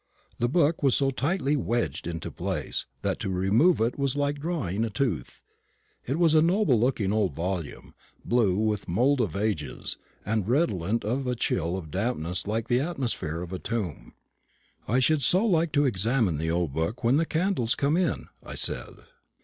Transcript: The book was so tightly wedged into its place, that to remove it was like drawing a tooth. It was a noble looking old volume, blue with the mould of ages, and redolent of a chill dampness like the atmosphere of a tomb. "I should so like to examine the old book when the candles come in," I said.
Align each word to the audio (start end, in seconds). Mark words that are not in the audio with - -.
The 0.39 0.49
book 0.49 0.81
was 0.81 0.95
so 0.95 1.11
tightly 1.11 1.55
wedged 1.55 2.07
into 2.07 2.29
its 2.29 2.35
place, 2.37 2.85
that 3.03 3.19
to 3.19 3.29
remove 3.29 3.79
it 3.79 3.99
was 3.99 4.15
like 4.17 4.39
drawing 4.39 4.83
a 4.83 4.89
tooth. 4.89 5.43
It 6.07 6.17
was 6.17 6.33
a 6.33 6.41
noble 6.41 6.79
looking 6.79 7.13
old 7.13 7.35
volume, 7.35 7.93
blue 8.25 8.57
with 8.57 8.85
the 8.85 8.91
mould 8.93 9.21
of 9.21 9.35
ages, 9.35 9.97
and 10.25 10.47
redolent 10.49 11.05
of 11.05 11.27
a 11.27 11.35
chill 11.35 11.79
dampness 11.81 12.47
like 12.47 12.67
the 12.67 12.79
atmosphere 12.81 13.43
of 13.43 13.53
a 13.53 13.59
tomb. 13.59 14.15
"I 14.87 14.97
should 14.97 15.21
so 15.21 15.45
like 15.45 15.71
to 15.73 15.85
examine 15.85 16.39
the 16.39 16.49
old 16.49 16.73
book 16.73 17.03
when 17.03 17.17
the 17.17 17.25
candles 17.27 17.75
come 17.75 17.95
in," 17.95 18.25
I 18.41 18.55
said. 18.55 18.95